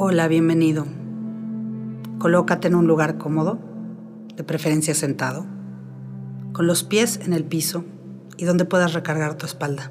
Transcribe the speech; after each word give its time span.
Hola, 0.00 0.28
bienvenido. 0.28 0.86
Colócate 2.20 2.68
en 2.68 2.76
un 2.76 2.86
lugar 2.86 3.18
cómodo, 3.18 3.58
de 4.36 4.44
preferencia 4.44 4.94
sentado, 4.94 5.44
con 6.52 6.68
los 6.68 6.84
pies 6.84 7.18
en 7.24 7.32
el 7.32 7.42
piso 7.42 7.84
y 8.36 8.44
donde 8.44 8.64
puedas 8.64 8.92
recargar 8.92 9.34
tu 9.34 9.44
espalda. 9.44 9.90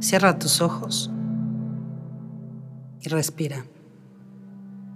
Cierra 0.00 0.38
tus 0.38 0.62
ojos 0.62 1.10
y 3.02 3.10
respira. 3.10 3.66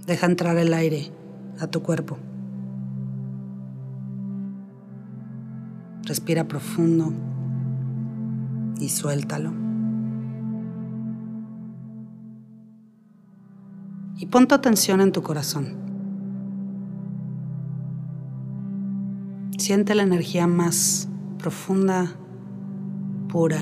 Deja 0.07 0.25
entrar 0.25 0.57
el 0.57 0.73
aire 0.73 1.13
a 1.61 1.67
tu 1.67 1.83
cuerpo. 1.83 2.17
Respira 6.05 6.49
profundo 6.49 7.13
y 8.81 8.89
suéltalo. 8.89 9.66
Y 14.19 14.27
pon 14.27 14.49
tu 14.49 14.55
atención 14.55 15.01
en 15.01 15.13
tu 15.13 15.23
corazón. 15.23 15.75
Siente 19.59 19.95
la 19.95 20.03
energía 20.03 20.47
más 20.47 21.09
profunda, 21.39 22.13
pura, 23.29 23.61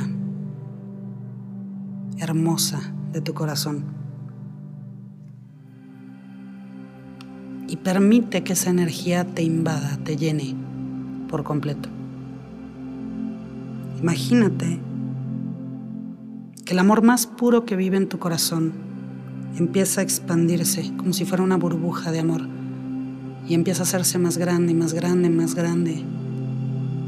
hermosa 2.19 2.93
de 3.13 3.21
tu 3.21 3.35
corazón. 3.35 3.85
Y 7.69 7.77
permite 7.79 8.45
que 8.45 8.53
esa 8.53 8.71
energía 8.71 9.25
te 9.25 9.43
invada, 9.43 9.99
te 10.05 10.17
llene 10.17 10.55
por 11.29 11.43
completo. 11.43 11.89
Imagínate 14.01 14.81
que 16.65 16.73
el 16.75 16.79
amor 16.79 17.03
más 17.03 17.27
puro 17.27 17.65
que 17.65 17.75
vive 17.75 17.97
en 17.97 18.09
tu 18.09 18.19
corazón 18.19 18.94
empieza 19.57 20.01
a 20.01 20.05
expandirse 20.05 20.93
como 20.97 21.13
si 21.13 21.25
fuera 21.25 21.45
una 21.45 21.57
burbuja 21.57 22.11
de 22.11 22.21
amor 22.21 22.49
y 23.47 23.55
empieza 23.55 23.83
a 23.83 23.85
hacerse 23.85 24.19
más 24.19 24.39
grande, 24.39 24.75
más 24.75 24.95
grande, 24.95 25.29
más 25.31 25.55
grande, 25.55 26.03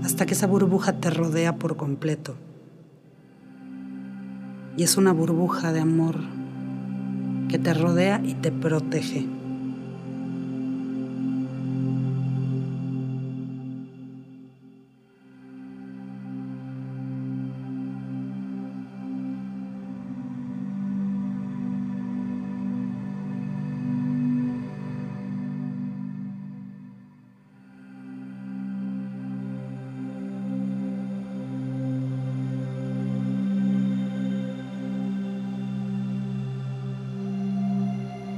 hasta 0.04 0.26
que 0.26 0.34
esa 0.34 0.46
burbuja 0.46 1.00
te 1.00 1.10
rodea 1.10 1.56
por 1.56 1.76
completo. 1.76 2.36
Y 4.76 4.82
es 4.82 4.96
una 4.96 5.12
burbuja 5.12 5.72
de 5.72 5.80
amor 5.80 6.16
que 7.48 7.58
te 7.58 7.72
rodea 7.72 8.20
y 8.22 8.34
te 8.34 8.52
protege. 8.52 9.26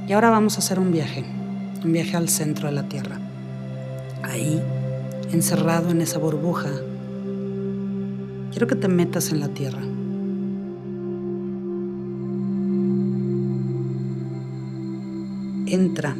Y 0.09 0.13
ahora 0.13 0.31
vamos 0.31 0.55
a 0.55 0.57
hacer 0.57 0.79
un 0.79 0.91
viaje, 0.91 1.23
un 1.85 1.93
viaje 1.93 2.17
al 2.17 2.29
centro 2.29 2.67
de 2.67 2.73
la 2.73 2.89
Tierra. 2.89 3.19
Ahí, 4.23 4.59
encerrado 5.31 5.91
en 5.91 6.01
esa 6.01 6.17
burbuja, 6.17 6.71
quiero 8.49 8.65
que 8.65 8.73
te 8.73 8.87
metas 8.87 9.29
en 9.29 9.39
la 9.39 9.49
Tierra. 9.49 9.83
Entra, 15.67 16.15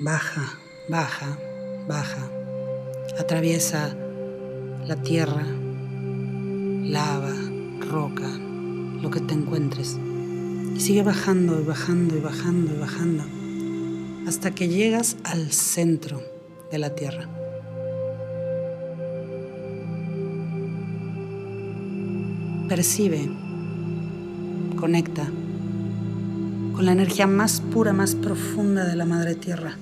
baja, 0.00 0.58
baja, 0.88 1.38
baja, 1.86 2.30
atraviesa 3.18 3.94
la 4.86 4.96
tierra, 4.96 5.44
lava, 6.84 7.34
roca, 7.80 8.28
lo 9.02 9.10
que 9.10 9.20
te 9.20 9.34
encuentres. 9.34 9.98
Y 10.78 10.80
sigue 10.80 11.02
bajando 11.02 11.60
y 11.60 11.64
bajando 11.64 12.16
y 12.16 12.20
bajando 12.20 12.72
y 12.72 12.78
bajando 12.78 13.24
hasta 14.28 14.52
que 14.54 14.68
llegas 14.68 15.16
al 15.24 15.50
centro 15.50 16.22
de 16.70 16.78
la 16.78 16.94
Tierra. 16.94 17.26
Percibe, 22.68 23.28
conecta 24.76 25.28
con 26.76 26.86
la 26.86 26.92
energía 26.92 27.26
más 27.26 27.60
pura, 27.60 27.92
más 27.92 28.14
profunda 28.14 28.84
de 28.84 28.94
la 28.94 29.04
Madre 29.04 29.34
Tierra, 29.34 29.76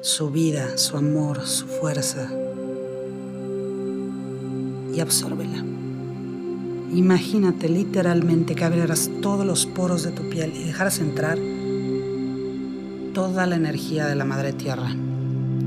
su 0.00 0.30
vida, 0.30 0.78
su 0.78 0.96
amor, 0.96 1.46
su 1.46 1.66
fuerza, 1.66 2.30
y 4.94 5.00
absórbela. 5.00 5.69
Imagínate 6.92 7.68
literalmente 7.68 8.56
que 8.56 8.64
abrieras 8.64 9.08
todos 9.22 9.46
los 9.46 9.64
poros 9.64 10.02
de 10.02 10.10
tu 10.10 10.28
piel 10.28 10.52
y 10.56 10.64
dejaras 10.64 10.98
entrar 10.98 11.38
toda 13.14 13.46
la 13.46 13.54
energía 13.54 14.06
de 14.06 14.16
la 14.16 14.24
Madre 14.24 14.52
Tierra. 14.52 14.90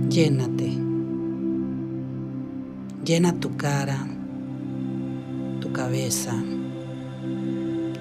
Llénate. 0.10 0.78
Llena 3.06 3.34
tu 3.40 3.56
cara, 3.56 4.06
tu 5.62 5.72
cabeza, 5.72 6.34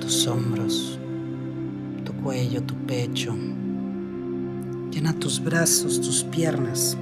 tus 0.01 0.27
hombros, 0.27 0.99
tu 2.05 2.13
cuello, 2.25 2.63
tu 2.65 2.75
pecho. 2.87 3.37
Llena 4.91 5.13
tus 5.13 5.43
brazos, 5.43 6.01
tus 6.01 6.25
piernas. 6.25 6.97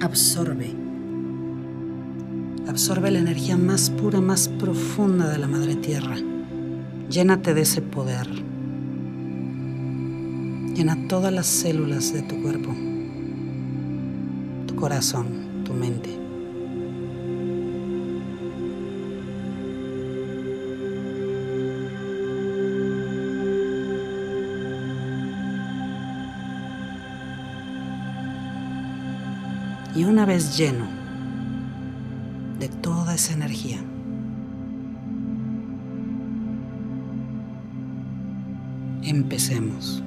Absorbe 0.00 0.87
Absorbe 2.68 3.10
la 3.10 3.18
energía 3.18 3.56
más 3.56 3.88
pura, 3.88 4.20
más 4.20 4.46
profunda 4.46 5.30
de 5.30 5.38
la 5.38 5.48
Madre 5.48 5.74
Tierra. 5.74 6.16
Llénate 7.08 7.54
de 7.54 7.62
ese 7.62 7.80
poder. 7.80 8.28
Llena 10.74 11.08
todas 11.08 11.32
las 11.32 11.46
células 11.46 12.12
de 12.12 12.20
tu 12.20 12.42
cuerpo, 12.42 12.74
tu 14.66 14.76
corazón, 14.76 15.64
tu 15.64 15.72
mente. 15.72 16.10
Y 29.96 30.04
una 30.04 30.26
vez 30.26 30.56
lleno, 30.56 30.97
esa 33.18 33.32
energía. 33.32 33.80
Empecemos. 39.02 40.04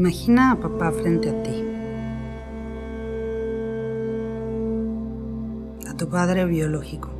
Imagina 0.00 0.52
a 0.52 0.56
papá 0.56 0.92
frente 0.92 1.28
a 1.28 1.42
ti. 1.42 1.62
A 5.86 5.94
tu 5.94 6.08
padre 6.08 6.46
biológico. 6.46 7.10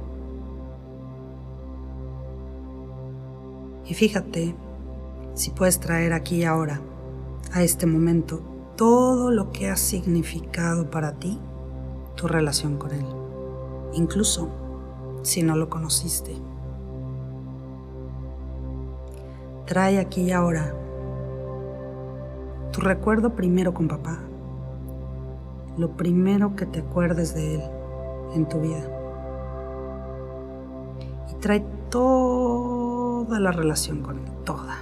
Y 3.84 3.92
fíjate 3.92 4.54
si 5.34 5.50
puedes 5.50 5.78
traer 5.78 6.14
aquí 6.14 6.44
ahora, 6.44 6.80
a 7.52 7.62
este 7.62 7.84
momento, 7.84 8.40
todo 8.78 9.30
lo 9.30 9.52
que 9.52 9.68
ha 9.68 9.76
significado 9.76 10.90
para 10.90 11.16
ti 11.16 11.38
tu 12.14 12.28
relación 12.28 12.78
con 12.78 12.92
él, 12.92 13.04
incluso 13.92 14.48
si 15.20 15.42
no 15.42 15.54
lo 15.54 15.68
conociste. 15.68 16.34
Trae 19.66 19.98
aquí 19.98 20.22
y 20.22 20.32
ahora 20.32 20.79
tu 22.80 22.86
recuerdo 22.86 23.36
primero 23.36 23.74
con 23.74 23.88
papá, 23.88 24.18
lo 25.76 25.96
primero 25.96 26.56
que 26.56 26.64
te 26.64 26.80
acuerdes 26.80 27.34
de 27.34 27.56
él 27.56 27.62
en 28.34 28.48
tu 28.48 28.58
vida. 28.60 28.82
Y 31.30 31.34
trae 31.40 31.60
toda 31.90 33.38
la 33.38 33.52
relación 33.52 34.00
con 34.00 34.18
él, 34.18 34.24
toda. 34.44 34.78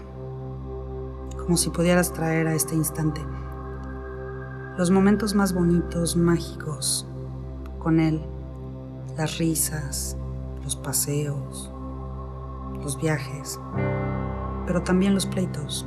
como 1.38 1.56
si 1.56 1.70
pudieras 1.70 2.12
traer 2.12 2.46
a 2.46 2.54
este 2.54 2.74
instante 2.74 3.22
los 4.76 4.90
momentos 4.90 5.34
más 5.34 5.54
bonitos, 5.54 6.14
mágicos, 6.14 7.08
con 7.78 8.00
él, 8.00 8.20
las 9.16 9.38
risas, 9.38 10.16
los 10.62 10.76
paseos, 10.76 11.72
los 12.80 13.00
viajes, 13.00 13.58
pero 14.66 14.82
también 14.82 15.14
los 15.14 15.26
pleitos 15.26 15.86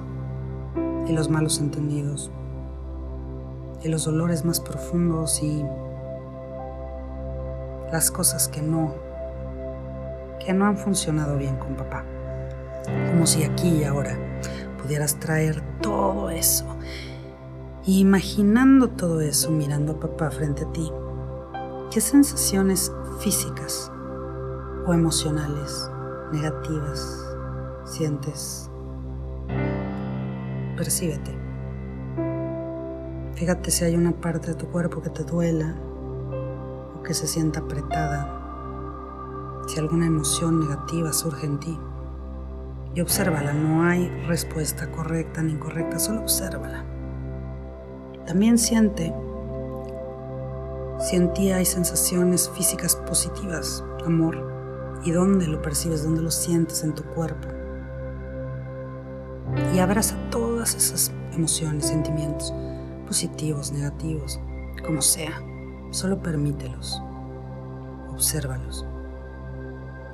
y 1.08 1.14
los 1.14 1.30
malos 1.30 1.60
entendidos, 1.60 2.32
y 3.84 3.90
los 3.90 4.06
dolores 4.06 4.46
más 4.46 4.60
profundos 4.60 5.42
y 5.42 5.64
las 7.92 8.12
cosas 8.12 8.48
que 8.48 8.62
no, 8.62 8.94
que 10.44 10.54
no 10.54 10.66
han 10.66 10.78
funcionado 10.78 11.38
bien 11.38 11.58
con 11.58 11.76
papá. 11.76 12.06
Como 13.12 13.28
si 13.28 13.44
aquí 13.44 13.70
y 13.70 13.84
ahora 13.84 14.18
pudieras 14.82 15.20
traer 15.20 15.62
todo 15.82 16.30
eso 16.30 16.66
y 17.84 18.00
imaginando 18.00 18.90
todo 18.90 19.22
eso, 19.22 19.52
mirando 19.52 19.94
a 19.94 20.00
papá 20.00 20.32
frente 20.32 20.64
a 20.64 20.72
ti, 20.72 20.92
¿qué 21.92 22.00
sensaciones 22.00 22.92
físicas 23.20 23.92
o 24.86 24.94
emocionales 24.94 25.90
negativas 26.32 27.36
sientes? 27.86 28.71
Percíbete. 30.78 31.32
Fíjate 33.36 33.72
si 33.72 33.86
hay 33.86 33.96
una 33.96 34.12
parte 34.12 34.50
de 34.50 34.56
tu 34.56 34.68
cuerpo 34.68 35.02
que 35.02 35.10
te 35.10 35.24
duela 35.24 35.76
o 36.98 37.04
que 37.04 37.14
se 37.14 37.28
sienta 37.28 37.62
apretada, 37.62 38.38
si 39.68 39.80
alguna 39.80 40.06
emoción 40.06 40.60
negativa 40.60 41.12
surge 41.14 41.48
en 41.48 41.60
ti. 41.60 41.80
Y 42.94 43.02
obsérvala, 43.02 43.54
no 43.54 43.84
hay 43.84 44.10
respuesta 44.28 44.92
correcta 44.92 45.42
ni 45.42 45.54
incorrecta, 45.54 45.98
solo 45.98 46.22
obsérvala. 46.22 46.84
También 48.26 48.58
siente, 48.58 49.14
si 51.00 51.52
hay 51.52 51.66
sensaciones 51.66 52.50
físicas 52.50 52.96
positivas, 52.96 53.84
amor, 54.06 54.52
y 55.04 55.12
dónde 55.12 55.48
lo 55.48 55.62
percibes, 55.62 56.04
dónde 56.04 56.22
lo 56.22 56.32
sientes 56.32 56.84
en 56.84 56.94
tu 56.94 57.04
cuerpo. 57.04 57.48
Y 59.74 59.80
abraza 59.80 60.18
todas 60.30 60.76
esas 60.76 61.12
emociones, 61.34 61.88
sentimientos, 61.88 62.54
positivos, 63.08 63.72
negativos, 63.72 64.40
como 64.86 65.02
sea. 65.02 65.42
Solo 65.92 66.22
permítelos, 66.22 67.02
obsérvalos, 68.10 68.86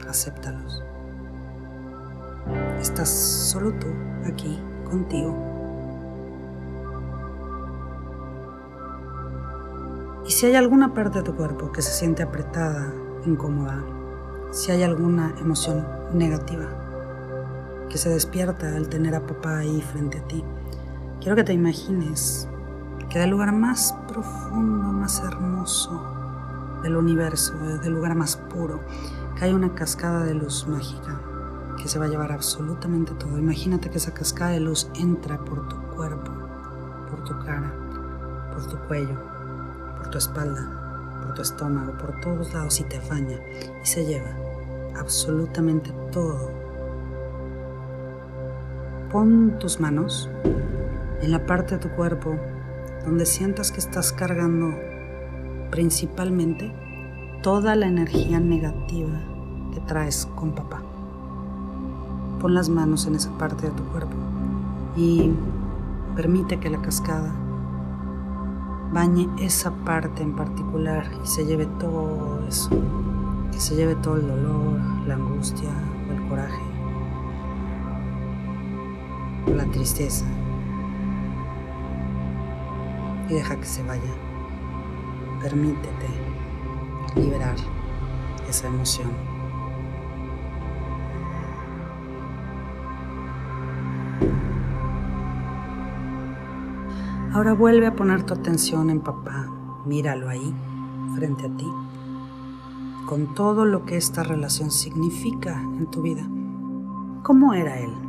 acéptalos. 0.08 0.84
Estás 2.80 3.10
solo 3.10 3.74
tú 3.74 3.88
aquí, 4.26 4.60
contigo. 4.90 5.36
Y 10.28 10.32
si 10.32 10.46
hay 10.46 10.56
alguna 10.56 10.94
parte 10.94 11.20
de 11.20 11.24
tu 11.24 11.36
cuerpo 11.36 11.72
que 11.72 11.82
se 11.82 11.92
siente 11.92 12.22
apretada, 12.22 12.94
incómoda, 13.26 13.84
si 14.52 14.72
hay 14.72 14.84
alguna 14.84 15.34
emoción 15.40 15.86
negativa 16.14 16.87
que 17.90 17.98
se 17.98 18.10
despierta 18.10 18.76
al 18.76 18.90
tener 18.90 19.16
a 19.16 19.26
papá 19.26 19.60
ahí 19.60 19.82
frente 19.82 20.20
a 20.20 20.28
ti, 20.28 20.44
quiero 21.20 21.36
que 21.36 21.44
te 21.44 21.54
imagines 21.54 22.48
que 23.10 23.20
del 23.20 23.30
lugar 23.30 23.54
más 23.54 23.96
profundo, 24.08 24.92
más 24.92 25.22
hermoso 25.24 26.18
del 26.84 26.96
universo, 26.96 27.54
del 27.82 27.94
lugar 27.94 28.16
más 28.16 28.36
puro, 28.36 28.82
hay 29.40 29.54
una 29.54 29.74
cascada 29.74 30.24
de 30.24 30.34
luz 30.34 30.68
mágica 30.68 31.22
que 31.78 31.88
se 31.88 32.00
va 32.00 32.06
a 32.06 32.10
llevar 32.10 32.32
absolutamente 32.32 33.14
todo. 33.14 33.38
Imagínate 33.38 33.90
que 33.90 33.98
esa 33.98 34.14
cascada 34.14 34.52
de 34.52 34.60
luz 34.60 34.90
entra 34.96 35.38
por 35.40 35.68
tu 35.68 35.76
cuerpo, 35.96 36.32
por 37.10 37.24
tu 37.24 37.38
cara, 37.46 37.74
por 38.52 38.68
tu 38.68 38.78
cuello, 38.88 39.18
por 39.98 40.10
tu 40.10 40.18
espalda, 40.18 41.20
por 41.22 41.34
tu 41.34 41.42
estómago, 41.42 41.98
por 41.98 42.20
todos 42.22 42.54
lados 42.54 42.80
y 42.80 42.84
te 42.86 43.00
baña 43.10 43.40
y 43.82 43.86
se 43.86 44.06
lleva 44.06 44.36
absolutamente 44.98 45.92
todo. 46.12 46.57
Pon 49.12 49.58
tus 49.58 49.80
manos 49.80 50.30
en 51.22 51.32
la 51.32 51.46
parte 51.46 51.76
de 51.76 51.82
tu 51.82 51.90
cuerpo 51.96 52.36
donde 53.06 53.26
sientas 53.26 53.72
que 53.72 53.80
estás 53.80 54.12
cargando 54.12 54.74
principalmente 55.72 56.74
toda 57.42 57.78
la 57.78 57.88
energía 57.88 58.42
negativa 58.42 59.18
que 59.74 59.80
traes 59.80 60.28
con 60.36 60.52
papá. 60.52 60.82
Pon 62.42 62.54
las 62.54 62.68
manos 62.68 63.08
en 63.08 63.16
esa 63.16 63.32
parte 63.38 63.68
de 63.68 63.72
tu 63.72 63.84
cuerpo 63.86 64.16
y 64.98 65.32
permite 66.18 66.60
que 66.60 66.70
la 66.70 66.82
cascada 66.82 67.34
bañe 68.92 69.30
esa 69.40 69.72
parte 69.86 70.22
en 70.22 70.36
particular 70.36 71.10
y 71.24 71.28
se 71.28 71.46
lleve 71.46 71.66
todo 71.80 72.46
eso, 72.46 72.72
que 73.54 73.60
se 73.60 73.76
lleve 73.76 73.96
todo 73.96 74.18
el 74.18 74.28
dolor, 74.28 74.80
la 75.08 75.14
angustia 75.14 75.70
o 76.10 76.14
el 76.14 76.28
coraje, 76.28 76.67
la 79.56 79.66
tristeza 79.66 80.26
y 83.30 83.34
deja 83.34 83.56
que 83.58 83.66
se 83.66 83.84
vaya. 83.84 84.14
Permítete 85.42 86.08
liberar 87.16 87.56
esa 88.50 88.68
emoción. 88.68 89.12
Ahora 97.34 97.54
vuelve 97.54 97.86
a 97.86 97.96
poner 97.96 98.24
tu 98.24 98.34
atención 98.34 98.90
en 98.90 99.02
papá. 99.02 99.48
Míralo 99.86 100.28
ahí, 100.28 100.56
frente 101.16 101.46
a 101.46 101.56
ti, 101.56 101.68
con 103.06 103.36
todo 103.36 103.64
lo 103.64 103.86
que 103.86 103.96
esta 103.96 104.24
relación 104.24 104.72
significa 104.72 105.62
en 105.62 105.86
tu 105.86 106.02
vida. 106.02 106.28
¿Cómo 107.24 107.54
era 107.54 107.80
él? 107.80 108.07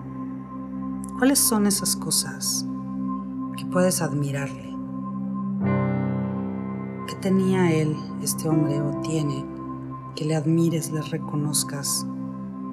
¿Cuáles 1.18 1.40
son 1.40 1.66
esas 1.66 1.96
cosas 1.96 2.64
que 3.56 3.66
puedes 3.66 4.02
admirarle? 4.02 4.72
¿Qué 7.08 7.16
tenía 7.16 7.72
él, 7.72 7.96
este 8.22 8.48
hombre, 8.48 8.80
o 8.80 9.00
tiene, 9.00 9.44
que 10.14 10.24
le 10.24 10.36
admires, 10.36 10.92
le 10.92 11.02
reconozcas, 11.02 12.06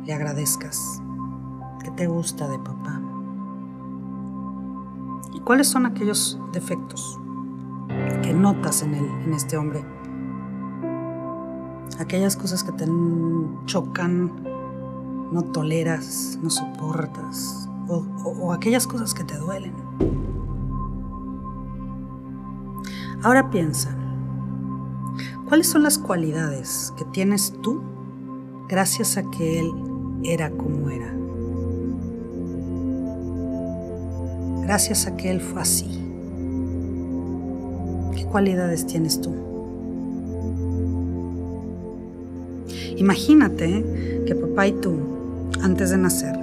le 0.05 0.13
agradezcas? 0.13 1.01
¿Qué 1.83 1.89
te 1.89 2.05
gusta 2.05 2.47
de 2.47 2.59
papá? 2.59 3.01
¿Cuáles 5.43 5.67
son 5.67 5.87
aquellos 5.87 6.39
defectos 6.53 7.19
que 8.21 8.31
notas 8.31 8.83
en, 8.83 8.93
él, 8.93 9.07
en 9.25 9.33
este 9.33 9.57
hombre? 9.57 9.83
Aquellas 11.99 12.35
cosas 12.35 12.63
que 12.63 12.73
te 12.73 12.85
chocan, 13.65 14.31
no 15.31 15.41
toleras, 15.45 16.37
no 16.43 16.51
soportas, 16.51 17.69
o, 17.87 18.51
aquellas 18.51 18.87
cosas 18.87 19.13
que 19.13 19.23
te 19.23 19.37
duelen. 19.37 19.73
Ahora 23.23 23.49
piensa, 23.49 23.95
¿cuáles 25.47 25.67
son 25.67 25.83
las 25.83 25.97
cualidades 25.97 26.93
que 26.97 27.05
tienes 27.05 27.53
tú 27.61 27.81
gracias 28.67 29.17
a 29.17 29.23
que 29.31 29.59
él 29.59 29.71
era 30.23 30.49
como 30.51 30.89
era? 30.89 31.15
gracias 34.65 35.05
a 35.05 35.15
que 35.15 35.29
Él 35.29 35.41
fue 35.41 35.61
así. 35.61 35.85
¿Qué 38.15 38.25
cualidades 38.25 38.87
tienes 38.87 39.21
tú? 39.21 39.33
Imagínate 42.97 44.23
que 44.25 44.35
papá 44.35 44.67
y 44.67 44.71
tú, 44.73 44.97
antes 45.61 45.91
de 45.91 45.97
nacer, 45.97 46.35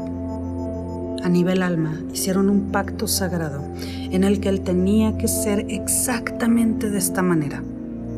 a 1.22 1.28
nivel 1.28 1.62
alma, 1.62 2.00
hicieron 2.12 2.50
un 2.50 2.70
pacto 2.72 3.06
sagrado 3.06 3.62
en 4.10 4.24
el 4.24 4.40
que 4.40 4.48
Él 4.48 4.62
tenía 4.62 5.16
que 5.16 5.28
ser 5.28 5.66
exactamente 5.68 6.90
de 6.90 6.98
esta 6.98 7.22
manera 7.22 7.62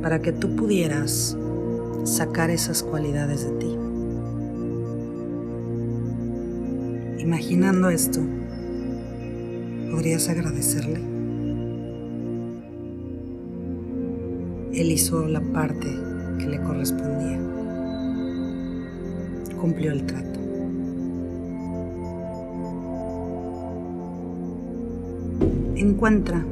para 0.03 0.21
que 0.21 0.33
tú 0.33 0.57
pudieras 0.57 1.37
sacar 2.05 2.51
esas 2.51 2.83
cualidades 2.83 3.45
de 3.45 3.51
ti. 3.59 3.77
Imaginando 7.23 7.89
esto, 7.89 8.21
¿Podrías 9.95 10.29
agradecerle? 10.29 11.01
Él 14.73 14.91
hizo 14.91 15.29
la 15.29 15.41
parte 15.41 15.87
que 16.41 16.47
le 16.47 16.61
correspondía. 16.61 17.39
Cumplió 19.61 19.93
el 19.93 20.05
trato. 20.05 20.34
Encuentra 25.85 26.43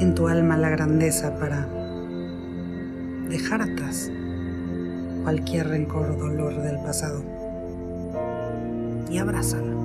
en 0.00 0.14
tu 0.14 0.28
alma 0.28 0.58
la 0.58 0.68
grandeza 0.68 1.38
para 1.38 1.66
dejar 3.30 3.62
atrás 3.62 4.12
cualquier 5.22 5.68
rencor 5.68 6.10
o 6.10 6.16
dolor 6.16 6.60
del 6.60 6.76
pasado. 6.80 7.22
Y 9.10 9.16
abrázalo 9.16 9.76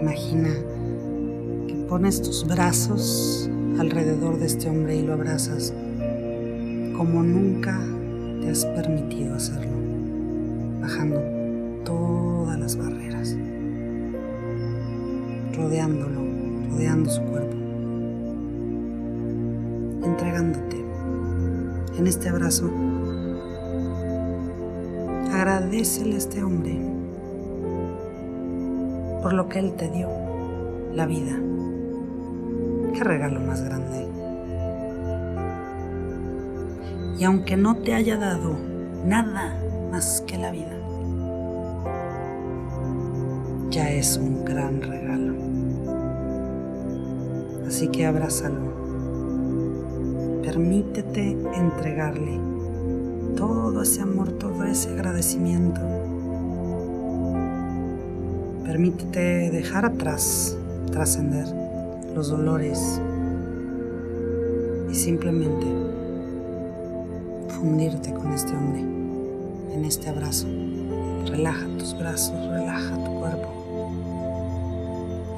Imagina 0.00 0.48
que 1.68 1.74
pones 1.86 2.22
tus 2.22 2.46
brazos 2.46 3.50
alrededor 3.78 4.38
de 4.38 4.46
este 4.46 4.70
hombre 4.70 4.96
y 4.96 5.02
lo 5.02 5.12
abrazas 5.12 5.74
como 6.96 7.22
nunca 7.22 7.78
te 8.40 8.50
has 8.50 8.64
permitido 8.64 9.34
hacerlo, 9.34 9.76
bajando 10.80 11.20
todas 11.84 12.58
las 12.58 12.76
barreras, 12.76 13.36
rodeándolo, 15.54 16.23
rodeando 16.74 17.08
su 17.08 17.22
cuerpo, 17.22 17.56
entregándote 20.04 20.84
en 21.96 22.06
este 22.06 22.28
abrazo. 22.28 22.68
Agradecele 25.32 26.14
a 26.14 26.18
este 26.18 26.42
hombre 26.42 26.76
por 29.22 29.34
lo 29.34 29.48
que 29.48 29.60
él 29.60 29.74
te 29.74 29.88
dio, 29.88 30.08
la 30.92 31.06
vida. 31.06 31.38
Qué 32.92 33.04
regalo 33.04 33.40
más 33.40 33.62
grande. 33.62 34.08
Y 37.18 37.24
aunque 37.24 37.56
no 37.56 37.76
te 37.76 37.94
haya 37.94 38.16
dado 38.16 38.56
nada 39.06 39.56
más 39.92 40.24
que 40.26 40.38
la 40.38 40.50
vida, 40.50 40.76
ya 43.70 43.90
es 43.92 44.16
un 44.16 44.44
gran 44.44 44.82
regalo. 44.82 45.53
Así 47.74 47.88
que 47.88 48.06
abrázalo. 48.06 48.70
Permítete 50.44 51.32
entregarle 51.56 52.38
todo 53.36 53.82
ese 53.82 54.00
amor, 54.00 54.30
todo 54.30 54.62
ese 54.62 54.90
agradecimiento. 54.90 55.80
Permítete 58.64 59.50
dejar 59.50 59.86
atrás, 59.86 60.56
trascender 60.92 61.48
los 62.14 62.28
dolores 62.28 63.00
y 64.88 64.94
simplemente 64.94 65.66
fundirte 67.58 68.14
con 68.14 68.34
este 68.34 68.52
hombre 68.52 68.82
en 69.74 69.84
este 69.84 70.10
abrazo. 70.10 70.46
Relaja 71.26 71.66
tus 71.76 71.98
brazos, 71.98 72.38
relaja 72.50 72.94
tu 73.04 73.18
cuerpo. 73.18 73.48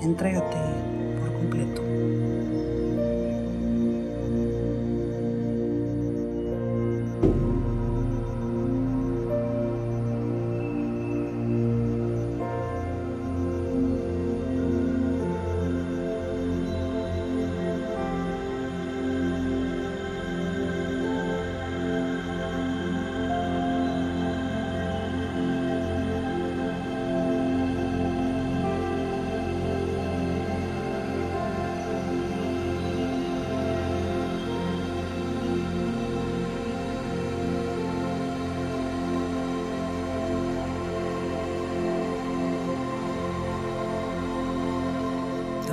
Entrégate 0.02 0.58
por 1.18 1.32
completo. 1.32 2.15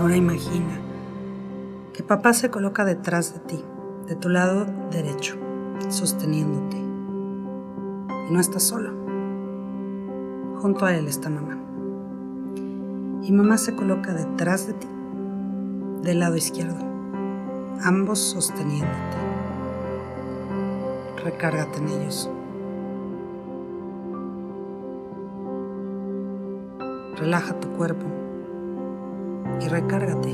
Ahora 0.03 0.17
imagina 0.17 0.81
que 1.93 2.03
papá 2.03 2.33
se 2.33 2.51
coloca 2.51 2.83
detrás 2.83 3.33
de 3.33 3.39
ti, 3.39 3.63
de 4.05 4.17
tu 4.17 4.27
lado 4.27 4.65
derecho, 4.91 5.38
sosteniéndote. 5.88 6.75
Y 6.75 8.33
no 8.33 8.41
estás 8.41 8.63
solo. 8.63 8.91
Junto 10.57 10.86
a 10.86 10.93
él 10.93 11.07
está 11.07 11.29
mamá. 11.29 11.57
Y 13.24 13.31
mamá 13.31 13.57
se 13.57 13.77
coloca 13.77 14.13
detrás 14.13 14.67
de 14.67 14.74
ti, 14.74 14.88
del 16.01 16.19
lado 16.19 16.36
izquierdo, 16.36 16.83
ambos 17.81 18.19
sosteniéndote. 18.19 19.17
Recárgate 21.24 21.79
en 21.79 21.88
ellos. 21.88 22.29
Relaja 27.15 27.57
tu 27.57 27.69
cuerpo 27.69 28.23
y 29.63 29.67
recárgate 29.70 30.32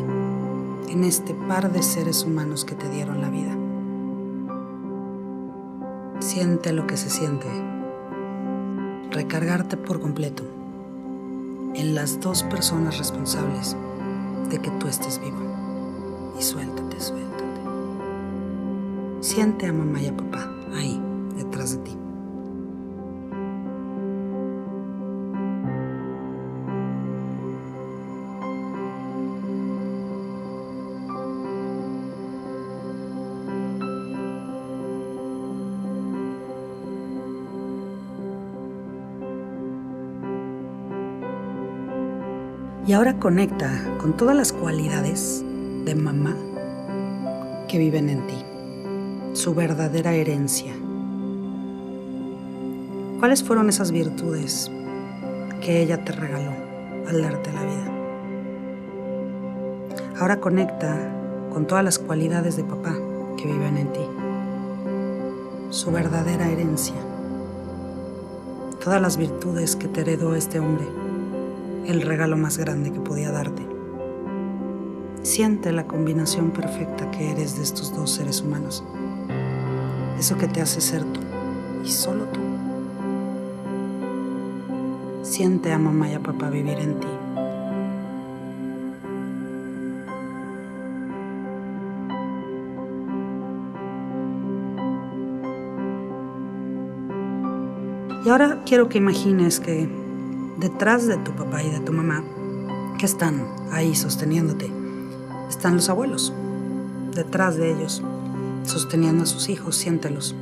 en 0.90 1.04
este 1.04 1.34
par 1.34 1.72
de 1.72 1.84
seres 1.84 2.24
humanos 2.24 2.66
que 2.66 2.76
te 2.76 2.90
dieron 2.90 3.22
la 3.22 3.30
vida. 3.30 3.56
Siente 6.20 6.74
lo 6.74 6.88
que 6.88 6.98
se 6.98 7.10
siente. 7.10 7.48
Recargarte 9.12 9.78
por 9.78 10.00
completo 10.00 10.44
en 11.76 11.96
las 11.96 12.20
dos 12.20 12.44
personas 12.44 12.98
responsables 12.98 13.76
de 14.50 14.60
que 14.60 14.72
tú 14.72 14.88
estés 14.88 15.20
vivo. 15.20 15.38
Y 16.40 16.42
suéltate, 16.42 17.00
suéltate. 17.00 17.46
Siente 19.22 19.68
a 19.68 19.74
mamá 19.74 20.02
y 20.02 20.08
a 20.08 20.18
papá 20.18 20.50
ahí, 20.74 21.02
detrás 21.36 21.72
de 21.72 21.78
ti. 21.84 21.98
Y 42.88 42.94
ahora 42.94 43.20
conecta 43.20 43.70
con 44.00 44.16
todas 44.18 44.36
las 44.36 44.52
cualidades 44.52 45.44
de 45.86 45.96
mamá 45.96 46.36
que 47.68 47.78
viven 47.78 48.10
en 48.10 48.26
ti, 48.26 48.44
su 49.34 49.54
verdadera 49.54 50.14
herencia. 50.14 50.74
¿Cuáles 53.20 53.44
fueron 53.44 53.70
esas 53.70 53.92
virtudes 53.92 54.72
que 55.62 55.82
ella 55.84 56.04
te 56.04 56.14
regaló 56.14 56.52
al 57.08 57.22
darte 57.22 57.52
la 57.54 57.64
vida? 57.64 57.92
Ahora 60.20 60.40
conecta 60.40 60.98
con 61.54 61.68
todas 61.68 61.84
las 61.84 62.00
cualidades 62.00 62.56
de 62.56 62.64
papá 62.64 62.96
que 63.38 63.46
viven 63.46 63.78
en 63.78 63.92
ti, 63.94 64.06
su 65.70 65.92
verdadera 65.92 66.50
herencia, 66.50 66.96
todas 68.84 69.02
las 69.02 69.18
virtudes 69.18 69.76
que 69.76 69.88
te 69.88 70.02
heredó 70.02 70.34
este 70.34 70.60
hombre 70.60 71.09
el 71.90 72.04
regalo 72.04 72.38
más 72.38 72.60
grande 72.60 72.92
que 72.92 73.00
podía 73.00 73.32
darte. 73.32 73.66
Siente 75.24 75.72
la 75.72 75.88
combinación 75.88 76.52
perfecta 76.52 77.10
que 77.10 77.32
eres 77.32 77.58
de 77.58 77.64
estos 77.64 77.96
dos 77.96 78.12
seres 78.12 78.42
humanos. 78.42 78.84
Eso 80.20 80.38
que 80.38 80.48
te 80.48 80.62
hace 80.62 80.82
ser 80.82 81.04
tú 81.04 81.20
y 81.84 81.90
solo 81.90 82.26
tú. 82.26 82.40
Siente 85.24 85.72
a 85.72 85.80
mamá 85.80 86.10
y 86.10 86.14
a 86.14 86.20
papá 86.20 86.52
vivir 86.52 86.78
en 86.78 87.00
ti. 87.00 87.08
Y 98.26 98.30
ahora 98.30 98.62
quiero 98.64 98.90
que 98.90 99.00
imagines 99.00 99.60
que 99.60 99.99
detrás 100.60 101.08
de 101.08 101.18
tu 101.18 101.32
papá 101.32 101.64
y 101.64 101.70
de 101.70 101.80
tu 101.80 101.94
mamá, 101.94 102.24
que 102.98 103.06
están 103.06 103.48
ahí 103.72 103.96
sosteniéndote, 103.96 104.72
están 105.48 105.76
los 105.76 105.90
abuelos. 105.90 106.34
Detrás 107.16 107.56
de 107.56 107.72
ellos, 107.72 108.04
sosteniendo 108.64 109.24
a 109.24 109.26
sus 109.26 109.50
hijos, 109.50 109.76
siéntelos. 109.76 110.36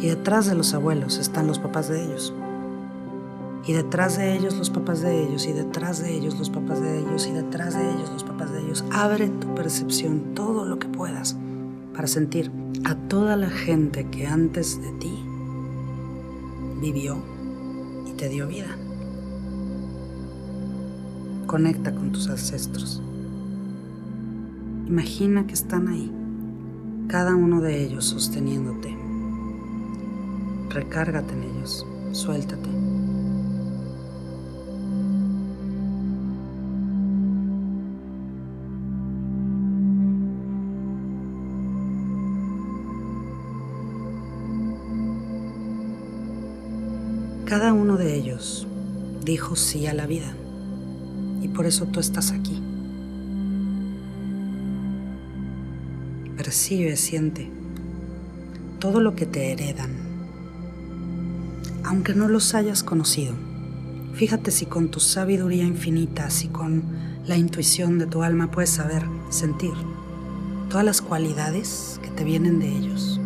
Y 0.00 0.06
detrás 0.06 0.46
de 0.46 0.54
los 0.54 0.74
abuelos 0.74 1.18
están 1.18 1.46
los 1.46 1.58
papás 1.58 1.88
de 1.88 2.04
ellos. 2.04 2.34
Y 3.66 3.72
detrás 3.72 4.16
de 4.16 4.36
ellos 4.36 4.56
los 4.56 4.70
papás 4.70 5.00
de 5.00 5.24
ellos, 5.24 5.46
y 5.46 5.52
detrás 5.52 6.00
de 6.00 6.14
ellos 6.14 6.38
los 6.38 6.50
papás 6.50 6.80
de 6.80 7.00
ellos, 7.00 7.26
y 7.26 7.32
detrás 7.32 7.74
de 7.74 7.90
ellos 7.90 8.10
los 8.12 8.22
papás 8.22 8.52
de 8.52 8.60
ellos. 8.60 8.84
Abre 8.92 9.28
tu 9.28 9.54
percepción 9.54 10.34
todo 10.34 10.64
lo 10.64 10.78
que 10.78 10.88
puedas 10.88 11.36
para 11.94 12.06
sentir 12.06 12.52
a 12.84 12.94
toda 12.94 13.36
la 13.36 13.50
gente 13.50 14.06
que 14.08 14.26
antes 14.26 14.80
de 14.80 14.92
ti 14.92 15.18
vivió 16.80 17.16
te 18.18 18.28
dio 18.28 18.48
vida. 18.48 18.76
Conecta 21.46 21.94
con 21.94 22.10
tus 22.10 22.28
ancestros. 22.28 23.00
Imagina 24.88 25.46
que 25.46 25.54
están 25.54 25.86
ahí, 25.86 26.12
cada 27.06 27.36
uno 27.36 27.60
de 27.60 27.84
ellos 27.84 28.06
sosteniéndote. 28.06 28.94
Recárgate 30.70 31.32
en 31.32 31.42
ellos, 31.44 31.86
suéltate. 32.10 32.87
Cada 47.48 47.72
uno 47.72 47.96
de 47.96 48.14
ellos 48.14 48.66
dijo 49.24 49.56
sí 49.56 49.86
a 49.86 49.94
la 49.94 50.06
vida 50.06 50.34
y 51.40 51.48
por 51.48 51.64
eso 51.64 51.86
tú 51.86 51.98
estás 51.98 52.30
aquí. 52.30 52.62
Percibe, 56.36 56.94
siente 56.96 57.50
todo 58.78 59.00
lo 59.00 59.16
que 59.16 59.24
te 59.24 59.50
heredan, 59.50 59.92
aunque 61.84 62.12
no 62.12 62.28
los 62.28 62.54
hayas 62.54 62.82
conocido. 62.82 63.32
Fíjate 64.12 64.50
si 64.50 64.66
con 64.66 64.90
tu 64.90 65.00
sabiduría 65.00 65.64
infinita, 65.64 66.28
si 66.28 66.48
con 66.48 66.82
la 67.26 67.38
intuición 67.38 67.98
de 67.98 68.04
tu 68.04 68.22
alma 68.22 68.50
puedes 68.50 68.68
saber, 68.68 69.06
sentir 69.30 69.72
todas 70.68 70.84
las 70.84 71.00
cualidades 71.00 71.98
que 72.02 72.10
te 72.10 72.24
vienen 72.24 72.58
de 72.58 72.76
ellos. 72.76 73.18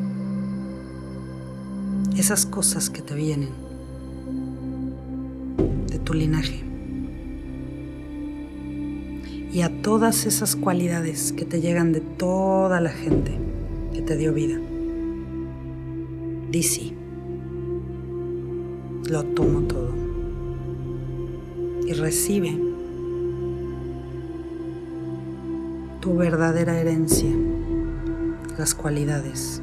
Esas 2.17 2.47
cosas 2.47 2.89
que 2.89 3.03
te 3.03 3.17
vienen 3.17 3.62
linaje. 6.15 6.63
Y 9.53 9.63
a 9.63 9.83
todas 9.83 10.25
esas 10.25 10.57
cualidades 10.57 11.33
que 11.33 11.45
te 11.45 11.61
llegan 11.61 11.93
de 11.93 12.01
toda 12.01 12.81
la 12.81 12.91
gente 12.91 13.39
que 13.93 14.01
te 14.01 14.17
dio 14.17 14.33
vida. 14.33 14.59
Di 16.51 16.63
sí. 16.63 16.95
Lo 19.09 19.25
tomo 19.25 19.63
todo. 19.63 19.93
Y 21.87 21.93
recibe 21.93 22.59
tu 26.01 26.17
verdadera 26.17 26.81
herencia, 26.81 27.31
las 28.59 28.75
cualidades 28.75 29.63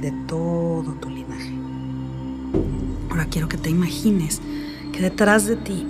de 0.00 0.12
todo 0.26 0.92
tu 0.94 1.10
linaje. 1.10 1.52
Ahora 3.10 3.26
quiero 3.26 3.48
que 3.48 3.58
te 3.58 3.70
imagines 3.70 4.40
que 4.92 5.00
detrás 5.00 5.46
de 5.46 5.56
ti, 5.56 5.86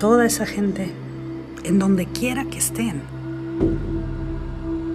toda 0.00 0.26
esa 0.26 0.46
gente, 0.46 0.90
en 1.62 1.78
donde 1.78 2.06
quiera 2.06 2.44
que 2.44 2.58
estén, 2.58 3.02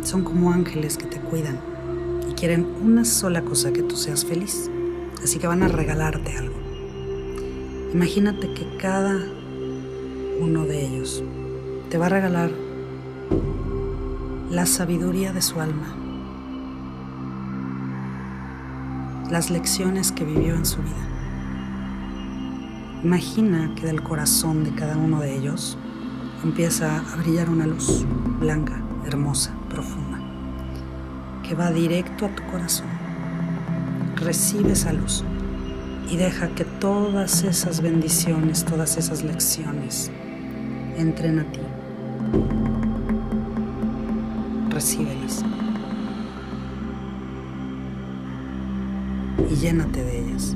son 0.03 0.23
como 0.23 0.51
ángeles 0.51 0.97
que 0.97 1.05
te 1.05 1.19
cuidan 1.19 1.69
quieren 2.39 2.65
una 2.81 3.03
sola 3.03 3.41
cosa, 3.41 3.73
que 3.73 3.83
tú 3.83 3.97
seas 3.97 4.23
feliz. 4.23 4.71
Así 5.21 5.39
que 5.39 5.47
van 5.47 5.61
a 5.61 5.67
regalarte 5.67 6.37
algo. 6.37 6.55
Imagínate 7.93 8.53
que 8.53 8.77
cada 8.77 9.19
uno 10.39 10.63
de 10.63 10.85
ellos 10.85 11.21
te 11.89 11.97
va 11.97 12.05
a 12.05 12.09
regalar 12.09 12.49
la 14.49 14.65
sabiduría 14.65 15.33
de 15.33 15.41
su 15.41 15.59
alma, 15.59 15.95
las 19.29 19.51
lecciones 19.51 20.13
que 20.13 20.23
vivió 20.23 20.55
en 20.55 20.65
su 20.65 20.77
vida. 20.77 21.08
Imagina 23.03 23.73
que 23.75 23.85
del 23.85 24.03
corazón 24.03 24.63
de 24.63 24.75
cada 24.75 24.97
uno 24.97 25.21
de 25.21 25.37
ellos 25.37 25.77
empieza 26.43 26.97
a 26.97 27.15
brillar 27.15 27.49
una 27.49 27.65
luz 27.65 28.05
blanca, 28.39 28.81
hermosa, 29.05 29.53
profunda 29.69 30.19
que 31.49 31.55
va 31.55 31.71
directo 31.71 32.27
a 32.27 32.29
tu 32.29 32.43
corazón. 32.51 32.85
Recibe 34.17 34.73
esa 34.73 34.93
luz 34.93 35.23
y 36.07 36.15
deja 36.15 36.49
que 36.49 36.63
todas 36.63 37.43
esas 37.43 37.81
bendiciones, 37.81 38.63
todas 38.65 38.97
esas 38.97 39.23
lecciones 39.23 40.11
entren 40.95 41.39
a 41.39 41.43
ti. 41.45 41.61
Recíbelas 44.69 45.43
y 49.49 49.55
llénate 49.55 50.03
de 50.03 50.19
ellas. 50.19 50.55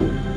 You 0.00 0.27